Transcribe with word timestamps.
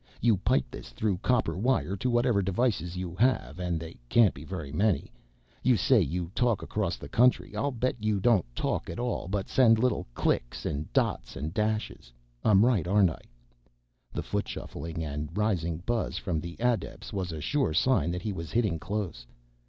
You 0.19 0.37
pipe 0.37 0.65
this 0.71 0.89
through 0.89 1.19
copper 1.19 1.55
wire 1.55 1.95
to 1.97 2.09
whatever 2.09 2.41
devices 2.41 2.97
you 2.97 3.13
have, 3.17 3.59
and 3.59 3.79
they 3.79 3.97
can't 4.09 4.33
be 4.33 4.43
very 4.43 4.71
many. 4.71 5.11
You 5.61 5.77
say 5.77 6.01
you 6.01 6.31
talk 6.33 6.63
across 6.63 6.97
the 6.97 7.07
country. 7.07 7.55
I'll 7.55 7.69
bet 7.69 8.03
you 8.03 8.19
don't 8.19 8.47
talk 8.55 8.89
at 8.89 8.97
all 8.97 9.27
but 9.27 9.47
send 9.47 9.77
little 9.77 10.07
clicks, 10.15 10.65
dots 10.91 11.35
and 11.35 11.53
dashes.... 11.53 12.11
I'm 12.43 12.65
right 12.65 12.87
aren't 12.87 13.11
I?" 13.11 13.21
The 14.11 14.23
foot 14.23 14.47
shuffling 14.47 15.03
and 15.03 15.29
rising 15.37 15.83
buzz 15.85 16.17
from 16.17 16.39
the 16.39 16.55
adepts 16.59 17.13
was 17.13 17.31
a 17.31 17.39
sure 17.39 17.71
sign 17.75 18.09
that 18.09 18.23
he 18.23 18.33
was 18.33 18.49
hitting 18.51 18.79
close. 18.79 19.27